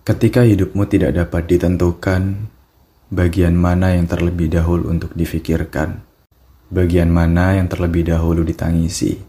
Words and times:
Ketika 0.00 0.48
hidupmu 0.48 0.88
tidak 0.88 1.12
dapat 1.12 1.44
ditentukan, 1.44 2.48
bagian 3.12 3.52
mana 3.52 3.92
yang 3.92 4.08
terlebih 4.08 4.48
dahulu 4.48 4.88
untuk 4.88 5.12
difikirkan, 5.12 6.00
bagian 6.72 7.12
mana 7.12 7.60
yang 7.60 7.68
terlebih 7.68 8.08
dahulu 8.08 8.40
ditangisi, 8.40 9.20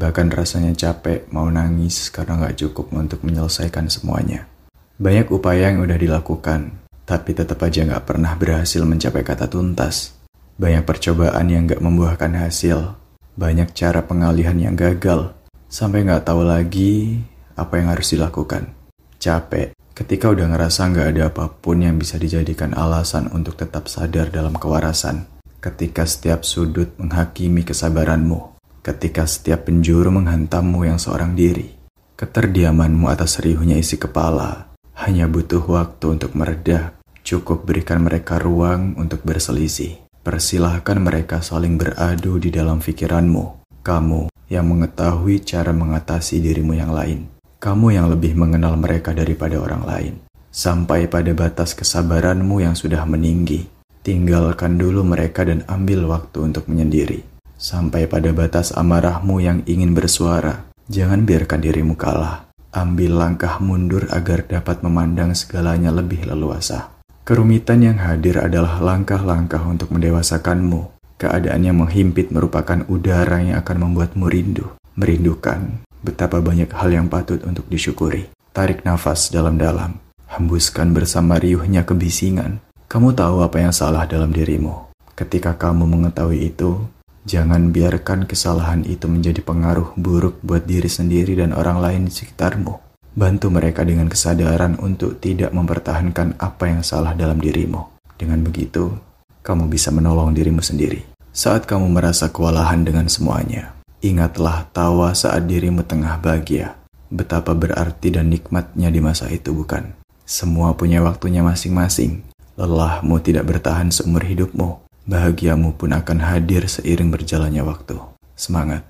bahkan 0.00 0.32
rasanya 0.32 0.72
capek 0.72 1.28
mau 1.28 1.52
nangis 1.52 2.08
karena 2.08 2.48
gak 2.48 2.64
cukup 2.64 2.96
untuk 2.96 3.28
menyelesaikan 3.28 3.92
semuanya. 3.92 4.48
Banyak 4.96 5.28
upaya 5.28 5.68
yang 5.68 5.84
udah 5.84 6.00
dilakukan, 6.00 6.80
tapi 7.04 7.36
tetap 7.36 7.60
aja 7.60 7.84
gak 7.84 8.08
pernah 8.08 8.32
berhasil 8.40 8.80
mencapai 8.88 9.20
kata 9.20 9.52
tuntas. 9.52 10.16
Banyak 10.56 10.88
percobaan 10.88 11.52
yang 11.52 11.68
gak 11.68 11.84
membuahkan 11.84 12.32
hasil, 12.40 12.96
banyak 13.36 13.68
cara 13.76 14.00
pengalihan 14.00 14.56
yang 14.56 14.80
gagal, 14.80 15.36
sampai 15.68 16.08
gak 16.08 16.24
tahu 16.24 16.40
lagi 16.40 17.20
apa 17.52 17.76
yang 17.76 17.92
harus 17.92 18.16
dilakukan. 18.16 18.72
Capek, 19.20 19.76
Ketika 19.96 20.28
udah 20.28 20.52
ngerasa 20.52 20.92
nggak 20.92 21.08
ada 21.08 21.22
apa 21.32 21.48
pun 21.48 21.80
yang 21.80 21.96
bisa 21.96 22.20
dijadikan 22.20 22.76
alasan 22.76 23.32
untuk 23.32 23.56
tetap 23.56 23.88
sadar 23.88 24.28
dalam 24.28 24.52
kewarasan. 24.52 25.24
Ketika 25.56 26.04
setiap 26.04 26.44
sudut 26.44 26.92
menghakimi 27.00 27.64
kesabaranmu. 27.64 28.60
Ketika 28.84 29.24
setiap 29.24 29.64
penjuru 29.64 30.12
menghantammu 30.12 30.84
yang 30.84 31.00
seorang 31.00 31.32
diri. 31.32 31.72
Keterdiamanmu 32.12 33.08
atas 33.08 33.40
riuhnya 33.40 33.80
isi 33.80 33.96
kepala. 33.96 34.68
Hanya 35.00 35.32
butuh 35.32 35.64
waktu 35.64 36.20
untuk 36.20 36.36
meredah. 36.36 36.92
Cukup 37.24 37.64
berikan 37.64 38.04
mereka 38.04 38.36
ruang 38.36 39.00
untuk 39.00 39.24
berselisih. 39.24 39.96
Persilahkan 40.20 41.00
mereka 41.00 41.40
saling 41.40 41.80
beradu 41.80 42.36
di 42.36 42.52
dalam 42.52 42.84
pikiranmu. 42.84 43.72
Kamu 43.80 44.28
yang 44.52 44.68
mengetahui 44.68 45.40
cara 45.40 45.72
mengatasi 45.72 46.44
dirimu 46.44 46.76
yang 46.76 46.92
lain. 46.92 47.35
Kamu 47.66 47.90
yang 47.90 48.06
lebih 48.14 48.38
mengenal 48.38 48.78
mereka 48.78 49.10
daripada 49.10 49.58
orang 49.58 49.82
lain. 49.82 50.14
Sampai 50.54 51.10
pada 51.10 51.34
batas 51.34 51.74
kesabaranmu 51.74 52.62
yang 52.62 52.78
sudah 52.78 53.02
meninggi. 53.02 53.66
Tinggalkan 54.06 54.78
dulu 54.78 55.02
mereka 55.02 55.42
dan 55.42 55.66
ambil 55.66 56.06
waktu 56.06 56.46
untuk 56.46 56.70
menyendiri. 56.70 57.26
Sampai 57.58 58.06
pada 58.06 58.30
batas 58.30 58.70
amarahmu 58.70 59.42
yang 59.42 59.58
ingin 59.66 59.98
bersuara. 59.98 60.62
Jangan 60.86 61.26
biarkan 61.26 61.58
dirimu 61.58 61.98
kalah. 61.98 62.46
Ambil 62.70 63.18
langkah 63.18 63.58
mundur 63.58 64.06
agar 64.14 64.46
dapat 64.46 64.86
memandang 64.86 65.34
segalanya 65.34 65.90
lebih 65.90 66.22
leluasa. 66.22 66.94
Kerumitan 67.26 67.82
yang 67.82 67.98
hadir 67.98 68.46
adalah 68.46 68.78
langkah-langkah 68.78 69.66
untuk 69.66 69.90
mendewasakanmu. 69.90 70.94
Keadaan 71.18 71.66
yang 71.66 71.82
menghimpit 71.82 72.30
merupakan 72.30 72.86
udara 72.86 73.42
yang 73.42 73.58
akan 73.58 73.90
membuatmu 73.90 74.30
rindu, 74.30 74.70
merindukan, 74.94 75.82
Betapa 76.06 76.38
banyak 76.38 76.70
hal 76.70 76.94
yang 76.94 77.10
patut 77.10 77.42
untuk 77.42 77.66
disyukuri. 77.66 78.30
Tarik 78.54 78.86
nafas 78.86 79.34
dalam-dalam. 79.34 79.98
Hembuskan 80.30 80.94
bersama 80.94 81.34
riuhnya 81.34 81.82
kebisingan. 81.82 82.62
Kamu 82.86 83.10
tahu 83.18 83.42
apa 83.42 83.58
yang 83.58 83.74
salah 83.74 84.06
dalam 84.06 84.30
dirimu. 84.30 84.86
Ketika 85.18 85.58
kamu 85.58 85.82
mengetahui 85.82 86.54
itu, 86.54 86.86
jangan 87.26 87.74
biarkan 87.74 88.30
kesalahan 88.30 88.86
itu 88.86 89.10
menjadi 89.10 89.42
pengaruh 89.42 89.98
buruk 89.98 90.38
buat 90.46 90.62
diri 90.62 90.86
sendiri 90.86 91.34
dan 91.34 91.50
orang 91.50 91.82
lain 91.82 92.02
di 92.06 92.14
sekitarmu. 92.14 92.78
Bantu 93.18 93.50
mereka 93.50 93.82
dengan 93.82 94.06
kesadaran 94.06 94.78
untuk 94.78 95.18
tidak 95.18 95.50
mempertahankan 95.50 96.38
apa 96.38 96.70
yang 96.70 96.86
salah 96.86 97.18
dalam 97.18 97.42
dirimu. 97.42 97.82
Dengan 98.14 98.46
begitu, 98.46 98.94
kamu 99.42 99.66
bisa 99.66 99.90
menolong 99.90 100.30
dirimu 100.30 100.62
sendiri. 100.62 101.02
Saat 101.34 101.66
kamu 101.66 101.90
merasa 101.90 102.30
kewalahan 102.30 102.86
dengan 102.86 103.10
semuanya, 103.12 103.75
Ingatlah 104.06 104.70
tawa 104.70 105.10
saat 105.18 105.50
dirimu 105.50 105.82
tengah 105.82 106.22
bahagia. 106.22 106.78
Betapa 107.10 107.58
berarti 107.58 108.14
dan 108.14 108.30
nikmatnya 108.30 108.86
di 108.86 109.02
masa 109.02 109.26
itu 109.26 109.50
bukan? 109.50 109.98
Semua 110.22 110.78
punya 110.78 111.02
waktunya 111.02 111.42
masing-masing. 111.42 112.22
Lelahmu 112.54 113.18
tidak 113.18 113.50
bertahan 113.50 113.90
seumur 113.90 114.22
hidupmu. 114.22 114.78
Bahagiamu 115.10 115.74
pun 115.74 115.90
akan 115.90 116.22
hadir 116.22 116.70
seiring 116.70 117.10
berjalannya 117.10 117.66
waktu. 117.66 117.98
Semangat! 118.38 118.86